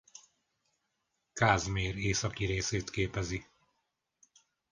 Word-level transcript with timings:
Kázmér 1.33 1.95
északi 1.97 2.45
részét 2.45 2.89
képezi. 2.89 3.45